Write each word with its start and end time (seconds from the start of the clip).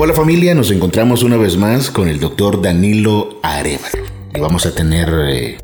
Hola 0.00 0.14
familia, 0.14 0.54
nos 0.54 0.70
encontramos 0.70 1.24
una 1.24 1.36
vez 1.36 1.56
más 1.56 1.90
con 1.90 2.06
el 2.06 2.20
doctor 2.20 2.62
Danilo 2.62 3.40
Arevalo 3.42 4.04
y 4.32 4.38
vamos 4.38 4.64
a 4.64 4.72
tener 4.72 5.12
eh, 5.28 5.58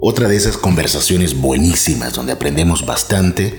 otra 0.00 0.26
de 0.26 0.34
esas 0.34 0.56
conversaciones 0.56 1.40
buenísimas 1.40 2.12
donde 2.12 2.32
aprendemos 2.32 2.84
bastante, 2.84 3.56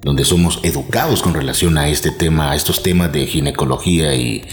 donde 0.00 0.24
somos 0.24 0.60
educados 0.62 1.20
con 1.20 1.34
relación 1.34 1.76
a 1.76 1.90
este 1.90 2.10
tema, 2.10 2.52
a 2.52 2.56
estos 2.56 2.82
temas 2.82 3.12
de 3.12 3.26
ginecología 3.26 4.14
y, 4.14 4.48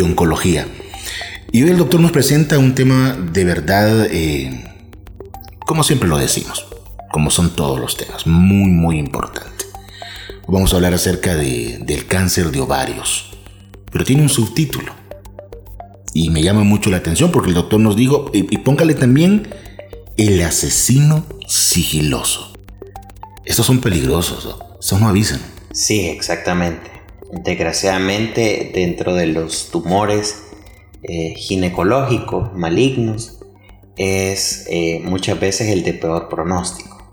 oncología. 0.00 0.66
Y 1.52 1.64
hoy 1.64 1.68
el 1.68 1.76
doctor 1.76 2.00
nos 2.00 2.12
presenta 2.12 2.58
un 2.58 2.74
tema 2.74 3.14
de 3.14 3.44
verdad, 3.44 4.06
eh, 4.10 4.64
como 5.66 5.84
siempre 5.84 6.08
lo 6.08 6.16
decimos, 6.16 6.64
como 7.12 7.30
son 7.30 7.54
todos 7.54 7.78
los 7.78 7.98
temas, 7.98 8.26
muy 8.26 8.70
muy 8.70 8.98
importante. 8.98 9.66
Vamos 10.48 10.72
a 10.72 10.76
hablar 10.76 10.94
acerca 10.94 11.34
del 11.34 12.06
cáncer 12.08 12.50
de 12.50 12.60
ovarios, 12.60 13.32
pero 13.92 14.04
tiene 14.04 14.22
un 14.22 14.28
subtítulo. 14.28 14.92
Y 16.14 16.30
me 16.30 16.42
llama 16.42 16.64
mucho 16.64 16.90
la 16.90 16.98
atención 16.98 17.30
porque 17.30 17.50
el 17.50 17.54
doctor 17.54 17.80
nos 17.80 17.96
dijo, 17.96 18.30
y, 18.32 18.52
y 18.52 18.58
póngale 18.58 18.94
también 18.94 19.48
el 20.16 20.42
asesino 20.42 21.24
sigiloso. 21.46 22.52
Estos 23.44 23.66
son 23.66 23.80
peligrosos, 23.80 24.56
eso 24.80 24.98
no 24.98 25.08
avisan. 25.08 25.40
Sí, 25.72 26.06
exactamente. 26.08 26.90
Desgraciadamente, 27.44 28.70
dentro 28.74 29.14
de 29.14 29.26
los 29.26 29.70
tumores 29.70 30.44
eh, 31.02 31.34
ginecológicos 31.36 32.52
malignos, 32.54 33.38
es 33.96 34.66
eh, 34.68 35.00
muchas 35.04 35.40
veces 35.40 35.68
el 35.68 35.82
de 35.82 35.94
peor 35.94 36.28
pronóstico. 36.28 37.10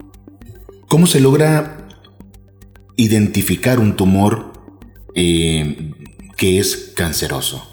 ¿Cómo 0.88 1.08
se 1.08 1.20
logra 1.20 1.88
identificar 2.96 3.80
un 3.80 3.96
tumor 3.96 4.52
eh, 5.16 5.94
que 6.40 6.58
es 6.58 6.94
canceroso? 6.96 7.68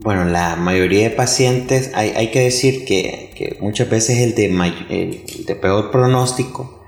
Bueno, 0.00 0.24
la 0.24 0.56
mayoría 0.56 1.04
de 1.04 1.10
pacientes, 1.10 1.90
hay, 1.94 2.30
que 2.30 2.40
decir 2.40 2.84
que, 2.84 3.56
muchas 3.60 3.88
veces 3.88 4.18
el 4.18 4.34
de, 4.34 5.24
de 5.46 5.54
peor 5.54 5.90
pronóstico, 5.90 6.84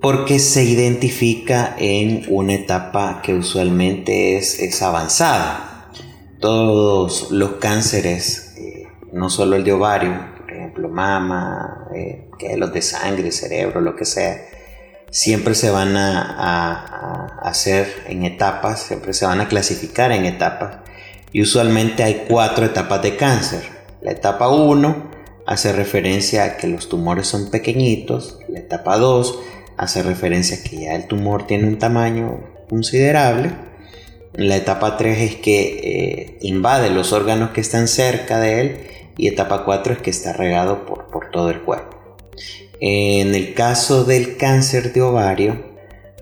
porque 0.00 0.38
se 0.38 0.64
identifica 0.64 1.74
en 1.78 2.24
una 2.28 2.54
etapa 2.54 3.20
que 3.22 3.34
usualmente 3.34 4.36
es, 4.36 4.82
avanzada. 4.82 5.90
Todos 6.40 7.30
los 7.30 7.52
cánceres, 7.52 8.54
eh, 8.56 8.86
no 9.12 9.28
solo 9.28 9.56
el 9.56 9.64
de 9.64 9.72
ovario, 9.72 10.14
por 10.40 10.52
ejemplo 10.52 10.88
mama, 10.88 11.88
eh, 11.94 12.30
que 12.38 12.56
los 12.56 12.72
de 12.72 12.80
sangre, 12.80 13.32
cerebro, 13.32 13.80
lo 13.80 13.96
que 13.96 14.04
sea, 14.04 14.36
siempre 15.10 15.54
se 15.54 15.70
van 15.70 15.96
a 15.96 17.28
hacer 17.42 18.04
en 18.06 18.24
etapas, 18.24 18.80
siempre 18.82 19.12
se 19.12 19.26
van 19.26 19.40
a 19.40 19.48
clasificar 19.48 20.12
en 20.12 20.24
etapas 20.24 20.78
y 21.32 21.42
usualmente 21.42 22.02
hay 22.02 22.24
cuatro 22.28 22.64
etapas 22.64 23.02
de 23.02 23.16
cáncer. 23.16 23.62
La 24.00 24.12
etapa 24.12 24.48
1 24.48 25.10
hace 25.46 25.72
referencia 25.72 26.44
a 26.44 26.56
que 26.56 26.68
los 26.68 26.88
tumores 26.88 27.26
son 27.26 27.50
pequeñitos, 27.50 28.38
la 28.48 28.60
etapa 28.60 28.98
2 28.98 29.40
hace 29.76 30.02
referencia 30.02 30.58
a 30.58 30.62
que 30.62 30.80
ya 30.82 30.94
el 30.94 31.06
tumor 31.06 31.46
tiene 31.46 31.68
un 31.68 31.78
tamaño 31.78 32.40
considerable, 32.68 33.52
la 34.34 34.56
etapa 34.56 34.96
3 34.96 35.18
es 35.18 35.36
que 35.36 35.60
eh, 35.82 36.38
invade 36.42 36.90
los 36.90 37.12
órganos 37.12 37.50
que 37.50 37.60
están 37.60 37.88
cerca 37.88 38.38
de 38.38 38.60
él 38.60 38.78
y 39.16 39.26
etapa 39.26 39.64
4 39.64 39.94
es 39.94 39.98
que 40.00 40.10
está 40.10 40.32
regado 40.32 40.86
por, 40.86 41.08
por 41.08 41.30
todo 41.30 41.50
el 41.50 41.62
cuerpo. 41.62 41.96
En 42.80 43.34
el 43.34 43.54
caso 43.54 44.04
del 44.04 44.36
cáncer 44.36 44.92
de 44.92 45.02
ovario, 45.02 45.64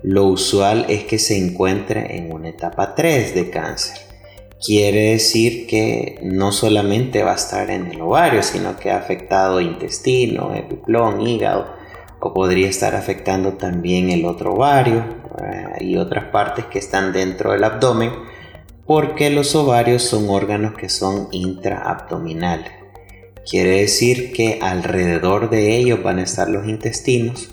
lo 0.03 0.25
usual 0.25 0.85
es 0.89 1.03
que 1.03 1.19
se 1.19 1.37
encuentre 1.37 2.17
en 2.17 2.31
una 2.31 2.49
etapa 2.49 2.95
3 2.95 3.35
de 3.35 3.49
cáncer 3.49 4.07
quiere 4.63 5.11
decir 5.11 5.67
que 5.67 6.19
no 6.23 6.51
solamente 6.51 7.23
va 7.23 7.33
a 7.33 7.35
estar 7.35 7.69
en 7.69 7.87
el 7.87 8.01
ovario, 8.01 8.43
sino 8.43 8.77
que 8.77 8.91
ha 8.91 8.97
afectado 8.97 9.61
intestino, 9.61 10.53
epiplón, 10.55 11.21
hígado, 11.21 11.67
o 12.19 12.33
podría 12.33 12.67
estar 12.67 12.95
afectando 12.95 13.53
también 13.53 14.09
el 14.09 14.25
otro 14.25 14.53
ovario 14.53 15.03
eh, 15.39 15.83
y 15.85 15.97
otras 15.97 16.25
partes 16.25 16.65
que 16.65 16.79
están 16.79 17.13
dentro 17.13 17.51
del 17.51 17.63
abdomen, 17.63 18.11
porque 18.85 19.29
los 19.29 19.53
ovarios 19.55 20.03
son 20.03 20.29
órganos 20.29 20.73
que 20.73 20.89
son 20.89 21.27
intraabdominales. 21.31 22.71
Quiere 23.49 23.79
decir 23.81 24.33
que 24.33 24.59
alrededor 24.61 25.49
de 25.49 25.77
ellos 25.77 26.03
van 26.03 26.19
a 26.19 26.23
estar 26.23 26.49
los 26.49 26.67
intestinos 26.67 27.49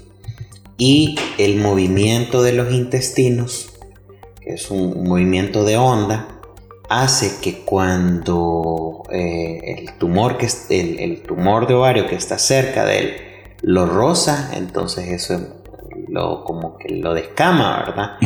y 0.77 1.15
el 1.38 1.56
movimiento 1.56 2.43
de 2.43 2.53
los 2.53 2.72
intestinos, 2.72 3.72
que 4.41 4.54
es 4.54 4.72
un 4.72 5.04
movimiento 5.04 5.65
de 5.65 5.77
onda, 5.77 6.28
hace 6.88 7.41
que 7.41 7.60
cuando 7.60 9.03
eh, 9.12 9.77
el, 9.78 9.93
tumor 9.99 10.37
que 10.37 10.49
el, 10.71 11.22
tumor 11.22 11.69
de 11.69 11.75
ovario 11.75 12.09
que 12.09 12.16
está 12.16 12.38
cerca 12.38 12.84
de 12.84 12.99
él 12.99 13.15
lo 13.62 13.87
roza, 13.87 14.50
entonces 14.56 15.09
eso 15.09 15.41
lo, 16.09 16.43
como 16.43 16.77
que 16.77 16.88
lo 16.88 17.15
descama, 17.15 17.84
¿verdad? 17.87 18.16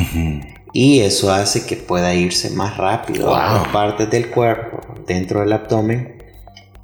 Y 0.72 1.00
eso 1.00 1.32
hace 1.32 1.66
que 1.66 1.76
pueda 1.76 2.14
irse 2.14 2.50
más 2.50 2.78
rápido 2.78 3.34
a 3.34 3.70
partes 3.72 4.10
del 4.10 4.30
cuerpo, 4.30 4.80
dentro 5.06 5.40
del 5.40 5.52
abdomen, 5.52 6.17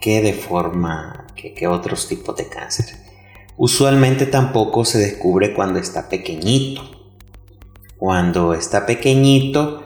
que 0.04 0.20
de 0.20 0.34
forma 0.34 1.24
que, 1.34 1.54
que 1.54 1.66
otros 1.66 2.06
tipos 2.08 2.36
de 2.36 2.46
cáncer. 2.46 2.94
Usualmente 3.56 4.26
tampoco 4.26 4.84
se 4.84 4.98
descubre 4.98 5.54
cuando 5.54 5.78
está 5.78 6.10
pequeñito. 6.10 6.82
Cuando 7.96 8.52
está 8.52 8.84
pequeñito, 8.84 9.82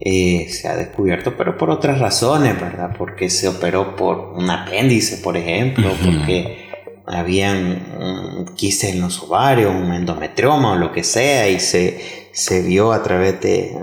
eh, 0.00 0.48
se 0.50 0.68
ha 0.68 0.76
descubierto, 0.76 1.34
pero 1.38 1.56
por 1.56 1.70
otras 1.70 1.98
razones, 1.98 2.60
¿verdad? 2.60 2.94
Porque 2.98 3.30
se 3.30 3.48
operó 3.48 3.96
por 3.96 4.34
un 4.36 4.50
apéndice, 4.50 5.16
por 5.16 5.38
ejemplo, 5.38 5.90
porque 6.04 6.68
habían 7.06 7.86
un 7.98 8.54
quiste 8.54 8.90
en 8.90 9.00
los 9.00 9.22
ovarios, 9.22 9.74
un 9.74 9.94
endometrioma 9.94 10.72
o 10.72 10.76
lo 10.76 10.92
que 10.92 11.04
sea, 11.04 11.48
y 11.48 11.58
se, 11.58 12.28
se 12.32 12.60
vio 12.60 12.92
a 12.92 13.02
través 13.02 13.40
de, 13.40 13.74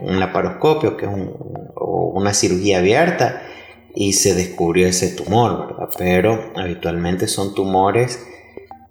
un 0.00 0.20
laparoscopio, 0.20 0.98
que 0.98 1.06
es 1.06 1.12
o 1.76 2.12
una 2.14 2.34
cirugía 2.34 2.80
abierta, 2.80 3.43
y 3.94 4.14
se 4.14 4.34
descubrió 4.34 4.86
ese 4.86 5.08
tumor, 5.08 5.66
¿verdad? 5.66 5.88
Pero 5.96 6.52
habitualmente 6.56 7.28
son 7.28 7.54
tumores 7.54 8.24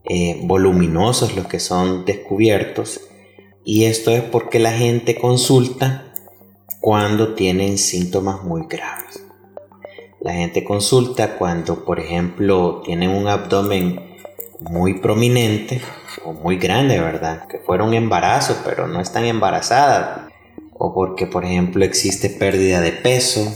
eh, 0.05 0.39
voluminosos 0.43 1.35
los 1.35 1.47
que 1.47 1.59
son 1.59 2.05
descubiertos, 2.05 3.01
y 3.65 3.85
esto 3.85 4.11
es 4.11 4.21
porque 4.21 4.59
la 4.59 4.71
gente 4.71 5.15
consulta 5.15 6.13
cuando 6.81 7.33
tienen 7.33 7.77
síntomas 7.77 8.43
muy 8.43 8.65
graves. 8.67 9.23
La 10.19 10.33
gente 10.33 10.63
consulta 10.63 11.37
cuando, 11.37 11.83
por 11.85 11.99
ejemplo, 11.99 12.81
tienen 12.83 13.09
un 13.09 13.27
abdomen 13.27 14.17
muy 14.59 14.99
prominente 14.99 15.81
o 16.23 16.33
muy 16.33 16.57
grande, 16.57 16.99
¿verdad? 16.99 17.47
Que 17.47 17.59
fueron 17.59 17.93
embarazo, 17.93 18.61
pero 18.63 18.87
no 18.87 19.01
están 19.01 19.25
embarazadas. 19.25 20.31
O 20.77 20.93
porque, 20.93 21.27
por 21.27 21.45
ejemplo, 21.45 21.83
existe 21.85 22.29
pérdida 22.29 22.81
de 22.81 22.91
peso, 22.91 23.51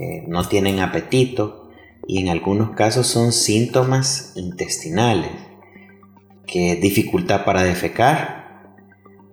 eh, 0.00 0.24
no 0.28 0.46
tienen 0.46 0.80
apetito 0.80 1.70
y 2.06 2.20
en 2.20 2.28
algunos 2.28 2.70
casos 2.70 3.06
son 3.06 3.32
síntomas 3.32 4.32
intestinales, 4.36 5.30
que 6.46 6.76
dificultad 6.76 7.44
para 7.44 7.62
defecar 7.62 8.72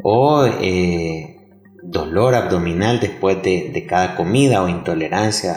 o 0.04 0.46
eh, 0.46 1.36
dolor 1.82 2.36
abdominal 2.36 3.00
después 3.00 3.42
de, 3.44 3.86
cada 3.88 4.16
comida 4.16 4.64
o 4.64 4.70
intolerancia 4.70 5.54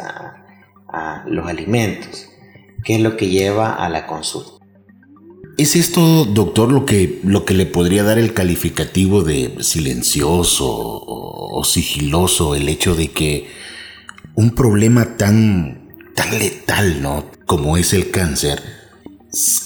a, 0.89 1.25
los 1.27 1.47
alimentos, 1.47 2.29
que 2.85 2.95
es 2.95 3.01
lo 3.01 3.17
que 3.17 3.29
lleva 3.29 3.75
a 3.75 3.89
la 3.89 4.07
consulta. 4.07 4.53
¿Es 5.59 5.75
esto, 5.75 6.25
doctor, 6.25 6.73
lo 6.73 6.87
que, 6.87 7.21
lo 7.25 7.45
que 7.45 7.53
le 7.53 7.67
podría 7.67 8.05
dar 8.05 8.19
el 8.19 8.33
calificativo 8.33 9.23
de 9.23 9.57
silencioso 9.61 10.67
o, 10.67 11.65
sigiloso 11.65 12.55
el 12.55 12.69
hecho 12.69 12.95
de 12.95 13.09
que 13.09 13.49
un 14.39 14.51
problema 14.51 15.17
tan, 15.17 15.89
tan 16.15 16.39
letal, 16.39 17.03
¿no? 17.03 17.25
Como 17.45 17.77
es 17.77 17.93
el 17.93 18.13
cáncer, 18.13 18.63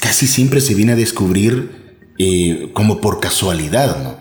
casi 0.01 0.27
siempre 0.27 0.63
se 0.63 0.75
viene 0.75 0.93
a 0.93 0.97
descubrir 0.97 2.01
eh, 2.19 2.71
como 2.73 2.99
por 2.99 3.21
casualidad, 3.21 4.03
¿no? 4.03 4.17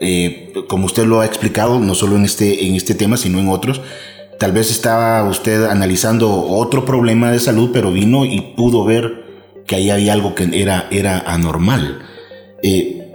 Eh, 0.00 0.54
como 0.66 0.86
usted 0.86 1.04
lo 1.04 1.20
ha 1.20 1.26
explicado, 1.26 1.78
no 1.78 1.94
solo 1.94 2.16
en 2.16 2.24
este, 2.24 2.64
en 2.64 2.74
este 2.74 2.94
tema, 2.94 3.18
sino 3.18 3.38
en 3.38 3.50
otros, 3.50 3.82
tal 4.38 4.52
vez 4.52 4.70
estaba 4.70 5.28
usted 5.28 5.64
analizando 5.64 6.32
otro 6.42 6.86
problema 6.86 7.30
de 7.30 7.38
salud, 7.38 7.68
pero 7.70 7.92
vino 7.92 8.24
y 8.24 8.54
pudo 8.56 8.86
ver 8.86 9.26
que 9.66 9.76
ahí 9.76 9.90
había 9.90 10.14
algo 10.14 10.34
que 10.34 10.48
era, 10.54 10.88
era 10.90 11.18
anormal. 11.18 12.00
Eh, 12.62 13.12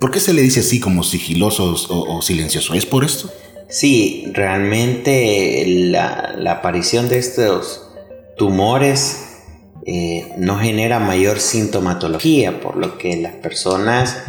¿Por 0.00 0.10
qué 0.10 0.20
se 0.20 0.32
le 0.32 0.40
dice 0.40 0.60
así 0.60 0.80
como 0.80 1.02
sigiloso 1.02 1.76
o, 1.90 2.22
silencioso? 2.22 2.72
¿Es 2.72 2.86
por 2.86 3.04
esto? 3.04 3.30
Sí, 3.68 4.30
realmente 4.32 5.64
la, 5.66 6.36
aparición 6.52 7.08
de 7.08 7.18
estos 7.18 7.90
tumores 8.36 9.42
eh, 9.84 10.32
no 10.38 10.58
genera 10.58 10.98
mayor 11.00 11.40
sintomatología, 11.40 12.60
por 12.60 12.76
lo 12.76 12.96
que 12.96 13.16
las 13.16 13.32
personas 13.34 14.22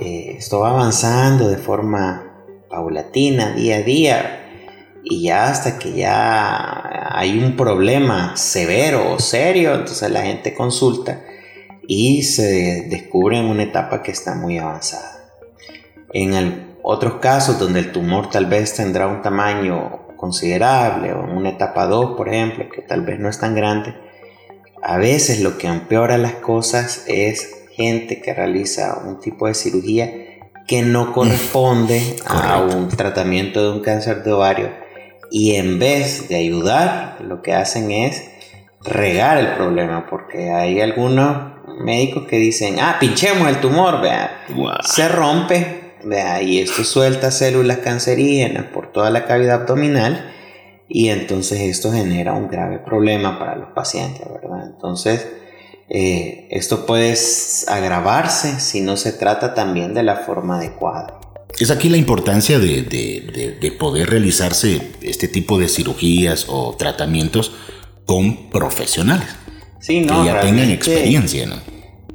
eh, 0.00 0.36
esto 0.38 0.60
va 0.60 0.70
avanzando 0.70 1.48
de 1.48 1.56
forma 1.56 2.44
paulatina, 2.68 3.54
día 3.54 3.76
a 3.76 3.82
día, 3.82 4.44
y 5.02 5.22
ya 5.22 5.48
hasta 5.48 5.78
que 5.78 5.92
ya 5.92 7.08
hay 7.10 7.38
un 7.38 7.56
problema 7.56 8.36
severo 8.36 9.12
o 9.12 9.18
serio, 9.18 9.74
entonces 9.74 10.10
la 10.10 10.22
gente 10.22 10.54
consulta 10.54 11.24
y 11.86 12.22
se 12.22 12.86
descubre 12.90 13.38
en 13.38 13.46
una 13.46 13.62
etapa 13.62 14.02
que 14.02 14.12
está 14.12 14.34
muy 14.34 14.58
avanzada. 14.58 15.32
Otros 16.90 17.16
casos 17.16 17.58
donde 17.58 17.80
el 17.80 17.92
tumor 17.92 18.30
tal 18.30 18.46
vez 18.46 18.72
tendrá 18.72 19.08
un 19.08 19.20
tamaño 19.20 20.06
considerable 20.16 21.12
o 21.12 21.22
en 21.22 21.36
una 21.36 21.50
etapa 21.50 21.84
2, 21.84 22.16
por 22.16 22.30
ejemplo, 22.30 22.64
que 22.74 22.80
tal 22.80 23.02
vez 23.02 23.20
no 23.20 23.28
es 23.28 23.38
tan 23.38 23.54
grande, 23.54 23.94
a 24.82 24.96
veces 24.96 25.42
lo 25.42 25.58
que 25.58 25.66
empeora 25.66 26.16
las 26.16 26.36
cosas 26.36 27.04
es 27.06 27.66
gente 27.72 28.22
que 28.22 28.32
realiza 28.32 29.02
un 29.04 29.20
tipo 29.20 29.46
de 29.46 29.52
cirugía 29.52 30.10
que 30.66 30.80
no 30.80 31.12
corresponde 31.12 32.16
a 32.24 32.62
un 32.62 32.88
tratamiento 32.88 33.62
de 33.62 33.76
un 33.76 33.82
cáncer 33.82 34.22
de 34.22 34.32
ovario. 34.32 34.70
Y 35.30 35.56
en 35.56 35.78
vez 35.78 36.30
de 36.30 36.36
ayudar 36.36 37.18
lo 37.20 37.42
que 37.42 37.52
hacen 37.52 37.90
es 37.90 38.24
regar 38.82 39.36
el 39.36 39.52
problema 39.56 40.06
porque 40.08 40.52
hay 40.52 40.80
algunos 40.80 41.52
médicos 41.80 42.26
que 42.26 42.38
dicen 42.38 42.76
ah 42.80 42.96
pinchemos 42.98 43.46
el 43.48 43.60
tumor 43.60 44.00
vea 44.00 44.46
se 44.82 45.08
rompe 45.08 45.77
vea 46.04 46.42
y 46.42 46.58
esto 46.58 46.84
suelta 46.84 47.30
células 47.30 47.78
cancerígenas 47.78 48.66
por 48.66 48.92
toda 48.92 49.10
la 49.10 49.26
cavidad 49.26 49.62
abdominal 49.62 50.32
y 50.88 51.08
entonces 51.08 51.60
esto 51.60 51.92
genera 51.92 52.32
un 52.32 52.48
grave 52.48 52.78
problema 52.78 53.38
para 53.38 53.56
los 53.56 53.70
pacientes 53.70 54.26
verdad 54.30 54.66
entonces 54.66 55.26
eh, 55.90 56.46
esto 56.50 56.84
puede 56.84 57.16
agravarse 57.68 58.60
si 58.60 58.82
no 58.82 58.96
se 58.96 59.12
trata 59.12 59.54
también 59.54 59.94
de 59.94 60.02
la 60.02 60.16
forma 60.16 60.58
adecuada. 60.58 61.18
Es 61.58 61.70
aquí 61.70 61.88
la 61.88 61.96
importancia 61.96 62.58
de, 62.58 63.76
poder 63.78 64.10
realizarse 64.10 64.82
este 65.00 65.28
tipo 65.28 65.58
de 65.58 65.68
cirugías 65.68 66.46
o 66.48 66.76
tratamientos 66.76 67.52
con 68.04 68.50
profesionales. 68.50 69.28
Sí, 69.80 70.00
no, 70.00 70.20
que 70.20 70.26
ya 70.26 70.40
tengan 70.40 70.70
experiencia, 70.70 71.46
¿no? 71.46 71.56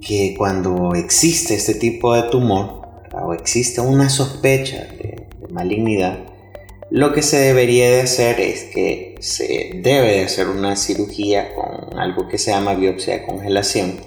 Que 0.06 0.36
cuando 0.38 0.94
existe 0.94 1.56
este 1.56 1.76
tipo 1.76 2.14
de 2.14 2.24
tumor 2.24 2.83
existe 3.34 3.82
una 3.82 4.10
sospecha 4.10 4.86
de 4.86 5.28
malignidad, 5.50 6.20
lo 6.90 7.14
que 7.14 7.22
se 7.22 7.38
debería 7.38 7.90
de 7.90 8.02
hacer 8.02 8.40
es 8.40 8.66
que 8.66 9.16
se 9.20 9.72
debe 9.82 10.12
de 10.12 10.24
hacer 10.26 10.48
una 10.48 10.76
cirugía 10.76 11.54
con 11.56 11.98
algo 11.98 12.28
que 12.28 12.38
se 12.38 12.52
llama 12.52 12.76
biopsia 12.76 13.26
congelación 13.26 14.00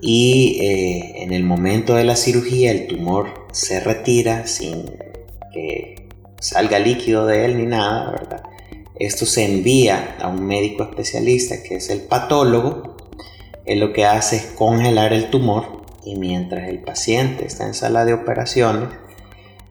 y 0.00 0.58
eh, 0.62 1.22
en 1.22 1.32
el 1.32 1.42
momento 1.44 1.94
de 1.94 2.04
la 2.04 2.16
cirugía 2.16 2.70
el 2.70 2.86
tumor 2.86 3.46
se 3.52 3.80
retira 3.80 4.46
sin 4.46 4.86
que 5.52 6.08
salga 6.38 6.78
líquido 6.78 7.26
de 7.26 7.44
él 7.44 7.58
ni 7.58 7.66
nada, 7.66 8.10
¿verdad? 8.12 8.42
Esto 8.98 9.26
se 9.26 9.44
envía 9.44 10.16
a 10.20 10.28
un 10.28 10.46
médico 10.46 10.84
especialista 10.84 11.62
que 11.62 11.76
es 11.76 11.90
el 11.90 12.02
patólogo. 12.02 12.96
Él 13.66 13.80
lo 13.80 13.92
que 13.92 14.04
hace 14.04 14.36
es 14.36 14.44
congelar 14.44 15.12
el 15.12 15.30
tumor 15.30 15.79
y 16.04 16.16
mientras 16.16 16.68
el 16.68 16.80
paciente 16.80 17.46
está 17.46 17.66
en 17.66 17.74
sala 17.74 18.04
de 18.04 18.14
operaciones, 18.14 18.88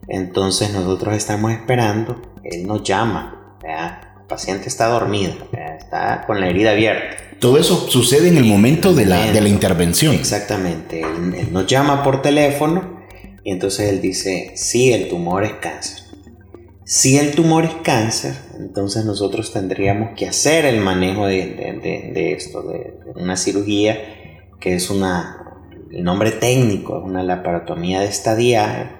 entonces 0.08 0.72
nosotros 0.72 1.14
estamos 1.14 1.52
esperando, 1.52 2.20
él 2.42 2.66
nos 2.66 2.82
llama, 2.82 3.56
el 3.62 4.26
paciente 4.26 4.68
está 4.68 4.86
dormido, 4.86 5.34
está 5.78 6.24
con 6.26 6.40
la 6.40 6.48
herida 6.48 6.72
abierta. 6.72 7.16
Todo 7.38 7.58
eso 7.58 7.88
sucede 7.88 8.28
en 8.28 8.36
el 8.36 8.44
momento 8.44 8.92
de 8.92 9.06
la, 9.06 9.32
de 9.32 9.40
la 9.40 9.48
intervención. 9.48 10.14
Exactamente, 10.14 11.00
él, 11.00 11.52
nos 11.52 11.66
llama 11.66 12.02
por 12.02 12.22
teléfono 12.22 13.00
y 13.44 13.52
entonces 13.52 13.88
él 13.88 14.00
dice, 14.00 14.52
sí, 14.56 14.92
el 14.92 15.08
tumor 15.08 15.44
es 15.44 15.54
cáncer. 15.54 16.10
Si 16.84 17.18
el 17.18 17.30
tumor 17.36 17.64
es 17.64 17.74
cáncer, 17.84 18.34
entonces 18.58 19.04
nosotros 19.04 19.52
tendríamos 19.52 20.10
que 20.16 20.26
hacer 20.26 20.64
el 20.64 20.80
manejo 20.80 21.26
de, 21.26 22.34
esto, 22.36 22.62
de, 22.62 22.94
una 23.14 23.36
cirugía 23.36 23.96
que 24.60 24.74
es 24.74 24.90
una, 24.90 25.39
el 25.92 26.04
nombre 26.04 26.30
técnico, 26.30 26.98
es 26.98 27.04
una 27.04 27.22
laparotomía 27.22 28.00
de 28.00 28.06
estadiaje 28.06 28.90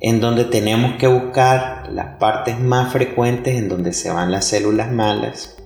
en 0.00 0.20
donde 0.20 0.44
tenemos 0.44 0.96
que 0.96 1.06
buscar 1.06 1.88
las 1.92 2.16
partes 2.16 2.58
más 2.58 2.92
frecuentes 2.92 3.56
en 3.56 3.68
donde 3.68 3.92
se 3.92 4.10
van 4.10 4.32
las 4.32 4.46
células 4.46 4.90
malas 4.90 5.56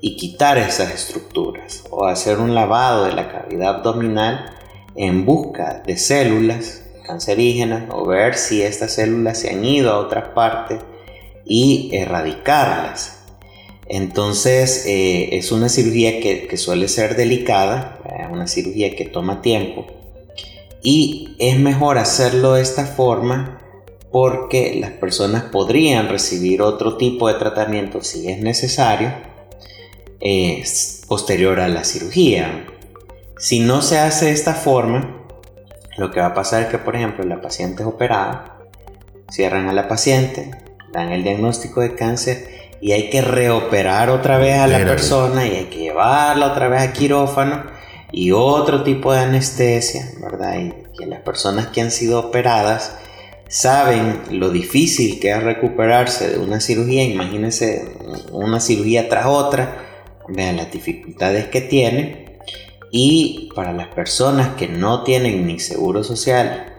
y 0.00 0.16
quitar 0.16 0.58
esas 0.58 0.92
estructuras 0.94 1.84
o 1.90 2.06
hacer 2.06 2.38
un 2.38 2.54
lavado 2.54 3.04
de 3.04 3.12
la 3.12 3.30
cavidad 3.30 3.76
abdominal 3.76 4.52
en 4.94 5.24
busca 5.24 5.82
de 5.86 5.96
células 5.96 6.82
cancerígenas 7.06 7.84
o 7.90 8.06
ver 8.06 8.34
si 8.34 8.62
estas 8.62 8.92
células 8.92 9.38
se 9.38 9.50
han 9.50 9.64
ido 9.64 9.90
a 9.90 9.98
otras 9.98 10.28
partes 10.28 10.80
y 11.44 11.90
erradicarlas. 11.92 13.17
Entonces 13.88 14.84
eh, 14.86 15.36
es 15.36 15.50
una 15.50 15.68
cirugía 15.68 16.20
que, 16.20 16.56
suele 16.56 16.88
ser 16.88 17.16
delicada, 17.16 17.98
una 18.30 18.46
cirugía 18.46 18.94
que 18.94 19.06
toma 19.06 19.40
tiempo 19.40 19.86
y 20.82 21.34
es 21.38 21.58
mejor 21.58 21.98
hacerlo 21.98 22.54
de 22.54 22.62
esta 22.62 22.84
forma 22.84 23.60
porque 24.12 24.76
las 24.78 24.90
personas 24.92 25.44
podrían 25.44 26.08
recibir 26.08 26.62
otro 26.62 26.96
tipo 26.96 27.28
de 27.28 27.34
tratamiento 27.34 28.02
si 28.02 28.28
es 28.28 28.40
necesario 28.40 29.12
posterior 31.08 31.60
a 31.60 31.68
la 31.68 31.84
cirugía. 31.84 32.66
Si 33.38 33.60
no 33.60 33.82
se 33.82 33.98
hace 33.98 34.26
de 34.26 34.32
esta 34.32 34.54
forma, 34.54 35.24
lo 35.96 36.10
que 36.10 36.20
va 36.20 36.26
a 36.26 36.34
pasar 36.34 36.62
es 36.62 36.68
que, 36.68 36.78
por 36.78 36.96
ejemplo, 36.96 37.24
la 37.24 37.40
paciente 37.40 37.82
es 37.82 37.88
operada, 37.88 38.58
cierran 39.30 39.68
a 39.68 39.72
la 39.72 39.88
paciente, 39.88 40.50
dan 40.92 41.10
el 41.10 41.22
diagnóstico 41.22 41.80
de 41.80 41.94
cáncer 41.94 42.57
y 42.80 42.92
hay 42.92 43.10
que 43.10 43.20
reoperar 43.20 44.10
otra 44.10 44.38
vez 44.38 44.58
a 44.58 44.66
la 44.66 44.78
persona 44.78 45.46
y 45.46 45.50
hay 45.50 45.64
que 45.64 45.78
llevarla 45.78 46.52
otra 46.52 46.68
vez 46.68 46.82
a 46.82 46.92
quirófano 46.92 47.64
y 48.12 48.32
otro 48.32 48.82
tipo 48.82 49.12
de 49.12 49.20
anestesia, 49.20 50.12
¿verdad? 50.20 50.58
Y 50.58 50.96
que 50.96 51.06
las 51.06 51.20
personas 51.20 51.68
que 51.68 51.80
han 51.80 51.90
sido 51.90 52.20
operadas 52.20 52.96
saben 53.48 54.20
lo 54.30 54.50
difícil 54.50 55.20
que 55.20 55.30
es 55.30 55.42
recuperarse 55.42 56.30
de 56.30 56.38
una 56.38 56.60
cirugía, 56.60 57.02
imagínense 57.02 57.96
una 58.32 58.60
cirugía 58.60 59.08
tras 59.08 59.26
otra, 59.26 59.84
vean 60.28 60.56
las 60.56 60.70
dificultades 60.70 61.46
que 61.46 61.60
tiene 61.60 62.38
y 62.90 63.50
para 63.54 63.72
las 63.72 63.88
personas 63.88 64.54
que 64.56 64.68
no 64.68 65.02
tienen 65.02 65.46
ni 65.46 65.58
seguro 65.58 66.04
social 66.04 66.74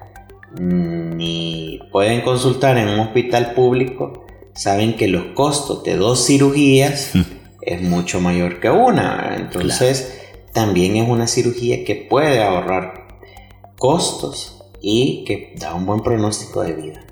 ni 0.57 1.79
pueden 1.91 2.21
consultar 2.21 2.77
en 2.77 2.87
un 2.87 2.99
hospital 2.99 3.53
público, 3.53 4.25
saben 4.59 4.97
que 4.97 5.07
los 5.07 5.27
costos 5.35 5.85
de 5.85 5.95
dos 5.95 6.25
cirugías 6.25 7.11
hmm. 7.13 7.21
es 7.61 7.81
mucho 7.81 8.19
mayor 8.19 8.59
que 8.59 8.69
una, 8.69 9.37
entonces 9.37 10.19
también 10.53 10.97
es 10.97 11.07
una 11.07 11.27
cirugía 11.27 11.85
que 11.85 11.95
puede 11.95 12.43
ahorrar 12.43 13.07
costos 13.77 14.61
y 14.81 15.23
que 15.25 15.55
da 15.57 15.73
un 15.73 15.85
buen 15.85 16.01
pronóstico 16.01 16.61
de 16.61 16.73
vida. 16.73 17.05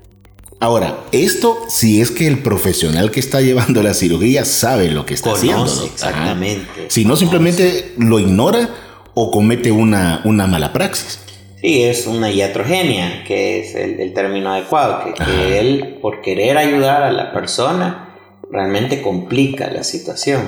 Ahora, 0.60 0.98
esto 1.10 1.56
si 1.68 2.02
es 2.02 2.10
que 2.10 2.26
el 2.26 2.42
profesional 2.42 3.10
que 3.10 3.20
está 3.20 3.40
llevando 3.40 3.82
la 3.82 3.94
cirugía 3.94 4.44
sabe 4.44 4.90
lo 4.90 5.06
que 5.06 5.14
está 5.14 5.32
haciendo. 5.32 5.64
Exactamente. 5.86 6.88
Si 6.88 7.06
no, 7.06 7.16
simplemente 7.16 7.94
lo 7.96 8.18
ignora 8.18 8.68
o 9.14 9.30
comete 9.30 9.72
una, 9.72 10.20
una 10.24 10.46
mala 10.46 10.74
praxis. 10.74 11.20
Sí, 11.60 11.82
es 11.82 12.06
una 12.06 12.30
iatrogenia, 12.30 13.24
que 13.24 13.60
es 13.60 13.74
el, 13.74 14.12
término 14.14 14.52
adecuado, 14.52 15.12
que, 15.14 15.58
él, 15.58 15.98
por 16.00 16.20
querer 16.22 16.56
ayudar 16.56 17.02
a 17.02 17.10
la 17.10 17.32
persona, 17.32 18.16
realmente 18.50 19.02
complica 19.02 19.70
la 19.70 19.82
situación. 19.82 20.42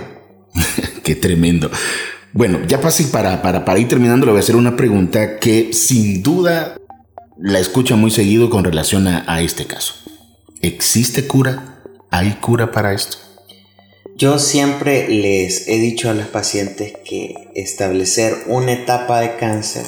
Qué 1.03 1.17
tremendo. 1.17 1.71
Bueno, 2.33 2.61
ya 2.67 2.81
pasé 2.81 3.05
para, 3.05 3.43
para, 3.43 3.65
para 3.65 3.81
ir 3.81 3.89
terminando, 3.89 4.25
le 4.25 4.33
voy 4.33 4.39
a 4.39 4.45
hacer 4.45 4.55
una 4.55 4.77
pregunta 4.77 5.39
que 5.39 5.73
sin 5.73 6.23
duda 6.23 6.77
la 7.37 7.59
escucha 7.59 7.97
muy 7.97 8.13
seguido 8.13 8.49
con 8.49 8.63
relación 8.63 9.09
a, 9.09 9.41
este 9.41 9.67
caso. 9.67 9.95
¿Existe 10.63 11.27
cura? 11.27 11.83
¿Hay 12.11 12.33
cura 12.35 12.71
para 12.71 12.93
esto? 12.93 13.17
Yo 14.17 14.39
siempre 14.39 15.09
les 15.09 15.67
he 15.67 15.79
dicho 15.79 16.11
a 16.11 16.15
los 16.15 16.27
pacientes 16.27 16.93
que 17.05 17.35
establecer 17.55 18.35
una 18.47 18.73
etapa 18.73 19.21
de 19.21 19.37
cáncer 19.37 19.87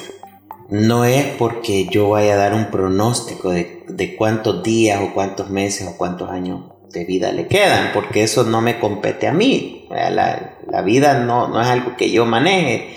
no 0.72 1.04
es 1.04 1.26
porque 1.38 1.86
yo 1.90 2.08
vaya 2.08 2.32
a 2.32 2.36
dar 2.36 2.54
un 2.54 2.70
pronóstico 2.70 3.50
de, 3.50 4.16
cuántos 4.16 4.62
días 4.62 5.00
o 5.02 5.12
cuántos 5.12 5.50
meses 5.50 5.86
o 5.86 5.98
cuántos 5.98 6.30
años 6.30 6.62
de 6.90 7.04
vida 7.04 7.30
le 7.30 7.46
quedan, 7.46 7.90
porque 7.92 8.22
eso 8.22 8.44
no 8.44 8.60
me 8.60 8.78
compete 8.78 9.28
a 9.28 9.32
mí. 9.32 9.86
La, 9.90 10.82
vida 10.82 11.20
no, 11.20 11.48
no, 11.48 11.60
es 11.60 11.68
algo 11.68 11.96
que 11.96 12.10
yo 12.10 12.24
maneje, 12.24 12.94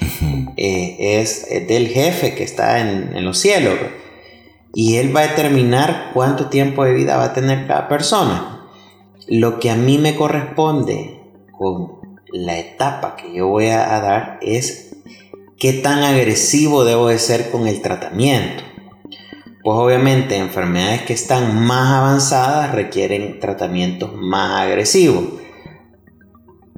eh, 0.58 1.20
es, 1.20 1.48
del 1.67 1.89
jefe 1.89 2.34
que 2.34 2.44
está 2.44 2.79
en, 2.79 3.15
en 3.15 3.25
los 3.25 3.38
cielos 3.38 3.75
y 4.74 4.98
él 4.98 5.15
va 5.15 5.22
a 5.22 5.27
determinar 5.27 6.12
cuánto 6.13 6.48
tiempo 6.48 6.84
de 6.84 6.94
vida 6.94 7.17
va 7.17 7.25
a 7.25 7.34
tener 7.34 7.67
cada 7.67 7.88
persona. 7.88 8.67
Lo 9.27 9.60
que 9.60 9.70
a 9.70 9.75
mí 9.75 9.98
me 9.98 10.15
corresponde 10.15 11.20
con 11.51 11.96
la 12.32 12.60
etapa 12.60 13.15
que 13.15 13.34
yo 13.34 13.48
voy 13.48 13.67
a, 13.67 13.86
dar 14.01 14.38
es 14.41 14.94
qué 15.59 15.74
tan 15.74 16.03
agresivo 16.03 16.83
debo 16.83 17.07
de 17.07 17.19
ser 17.19 17.50
con 17.50 17.67
el 17.67 17.81
tratamiento. 17.81 18.63
pues 19.65 19.77
obviamente 19.79 20.38
enfermedades 20.38 21.01
que 21.01 21.13
están 21.13 21.65
más 21.65 21.91
avanzadas 21.91 22.75
requieren 22.75 23.39
tratamientos 23.39 24.13
más 24.13 24.62
agresivos. 24.62 25.24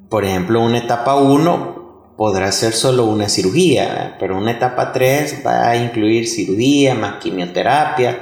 Por 0.07 0.23
ejemplo, 0.23 0.61
una 0.63 0.77
etapa 0.77 1.17
1 1.17 2.13
podrá 2.15 2.49
ser 2.53 2.71
solo 2.71 3.03
una 3.03 3.27
cirugía, 3.27 4.15
pero 4.21 4.37
una 4.37 4.51
etapa 4.51 4.93
3 4.93 5.43
va 5.45 5.67
a 5.67 5.75
incluir 5.75 6.29
cirugía 6.29 6.95
más 6.95 7.15
quimioterapia, 7.15 8.19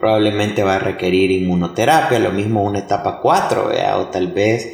probablemente 0.00 0.64
va 0.64 0.74
a 0.74 0.80
requerir 0.80 1.30
inmunoterapia, 1.30 2.18
lo 2.18 2.32
mismo 2.32 2.64
una 2.64 2.80
etapa 2.80 3.20
4, 3.22 3.70
o 3.98 4.06
tal 4.06 4.32
vez 4.32 4.68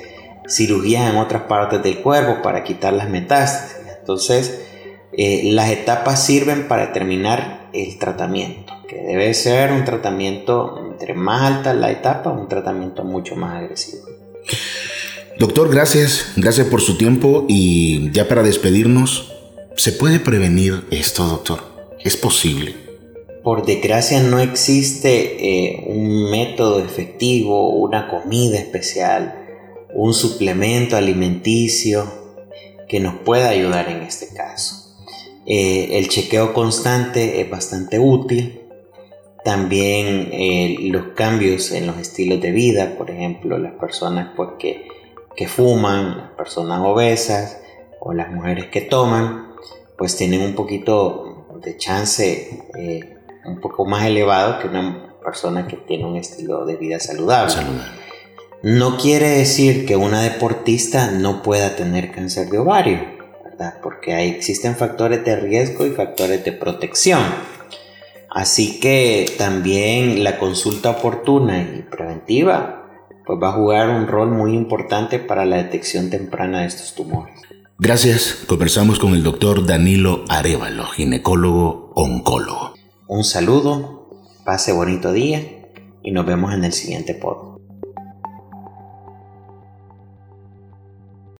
cirugías 0.48 1.10
en 1.10 1.18
otras 1.18 1.42
partes 1.42 1.82
del 1.82 1.98
cuerpo 1.98 2.40
para 2.40 2.64
quitar 2.64 2.94
las 2.94 3.10
metástasis. 3.10 3.76
Entonces, 4.00 4.70
eh, 5.16 5.50
las 5.52 5.70
etapas 5.70 6.24
sirven 6.24 6.66
para 6.68 6.86
determinar 6.86 7.68
el 7.72 7.98
tratamiento, 7.98 8.72
que 8.88 8.96
debe 8.96 9.32
ser 9.34 9.72
un 9.72 9.84
tratamiento 9.84 10.84
entre 10.90 11.14
más 11.14 11.42
alta 11.42 11.74
la 11.74 11.90
etapa, 11.90 12.30
un 12.30 12.48
tratamiento 12.48 13.04
mucho 13.04 13.36
más 13.36 13.62
agresivo. 13.62 14.02
Doctor, 15.38 15.70
gracias, 15.70 16.32
gracias 16.36 16.68
por 16.68 16.80
su 16.80 16.96
tiempo 16.96 17.44
y 17.48 18.10
ya 18.12 18.28
para 18.28 18.42
despedirnos, 18.42 19.32
¿se 19.76 19.92
puede 19.92 20.20
prevenir 20.20 20.84
esto, 20.90 21.24
doctor? 21.24 21.60
¿Es 22.04 22.16
posible? 22.16 22.76
Por 23.42 23.66
desgracia 23.66 24.22
no 24.22 24.38
existe 24.38 25.36
eh, 25.38 25.84
un 25.86 26.30
método 26.30 26.78
efectivo, 26.78 27.70
una 27.70 28.08
comida 28.08 28.58
especial, 28.58 29.34
un 29.92 30.14
suplemento 30.14 30.96
alimenticio 30.96 32.06
que 32.88 33.00
nos 33.00 33.16
pueda 33.20 33.48
ayudar 33.48 33.88
en 33.88 34.02
este 34.02 34.28
caso. 34.34 34.83
Eh, 35.46 35.98
el 35.98 36.08
chequeo 36.08 36.54
constante 36.54 37.40
es 37.40 37.50
bastante 37.50 37.98
útil. 37.98 38.60
También 39.44 40.30
eh, 40.32 40.76
los 40.90 41.08
cambios 41.14 41.70
en 41.72 41.86
los 41.86 41.98
estilos 41.98 42.40
de 42.40 42.50
vida, 42.50 42.94
por 42.96 43.10
ejemplo, 43.10 43.58
las 43.58 43.74
personas 43.74 44.30
pues, 44.34 44.50
que, 44.58 44.88
que 45.36 45.46
fuman, 45.48 46.16
las 46.16 46.30
personas 46.30 46.80
obesas 46.82 47.60
o 48.00 48.14
las 48.14 48.30
mujeres 48.30 48.66
que 48.66 48.80
toman, 48.80 49.48
pues 49.98 50.16
tienen 50.16 50.40
un 50.40 50.54
poquito 50.54 51.46
de 51.62 51.76
chance 51.76 52.64
eh, 52.78 53.16
un 53.44 53.60
poco 53.60 53.84
más 53.84 54.06
elevado 54.06 54.60
que 54.60 54.68
una 54.68 55.14
persona 55.22 55.66
que 55.66 55.76
tiene 55.76 56.06
un 56.06 56.16
estilo 56.16 56.64
de 56.64 56.76
vida 56.76 56.98
saludable. 56.98 57.54
No 58.62 58.96
quiere 58.96 59.28
decir 59.28 59.84
que 59.84 59.94
una 59.96 60.22
deportista 60.22 61.10
no 61.10 61.42
pueda 61.42 61.76
tener 61.76 62.12
cáncer 62.12 62.48
de 62.48 62.58
ovario 62.58 63.13
porque 63.82 64.14
ahí 64.14 64.30
existen 64.30 64.76
factores 64.76 65.24
de 65.24 65.36
riesgo 65.36 65.86
y 65.86 65.90
factores 65.90 66.44
de 66.44 66.52
protección. 66.52 67.20
Así 68.30 68.80
que 68.80 69.32
también 69.38 70.24
la 70.24 70.38
consulta 70.38 70.90
oportuna 70.90 71.60
y 71.62 71.82
preventiva 71.82 72.80
pues 73.26 73.38
va 73.42 73.50
a 73.50 73.52
jugar 73.52 73.88
un 73.88 74.06
rol 74.06 74.30
muy 74.30 74.54
importante 74.54 75.18
para 75.18 75.44
la 75.44 75.56
detección 75.56 76.10
temprana 76.10 76.60
de 76.60 76.66
estos 76.66 76.94
tumores. 76.94 77.40
Gracias. 77.78 78.44
Conversamos 78.46 78.98
con 78.98 79.14
el 79.14 79.22
doctor 79.22 79.66
Danilo 79.66 80.24
Arevalo, 80.28 80.86
ginecólogo 80.86 81.92
oncólogo. 81.94 82.74
Un 83.06 83.24
saludo, 83.24 84.08
pase 84.44 84.72
bonito 84.72 85.12
día 85.12 85.42
y 86.02 86.12
nos 86.12 86.26
vemos 86.26 86.52
en 86.54 86.64
el 86.64 86.72
siguiente 86.72 87.14
podcast. 87.14 87.53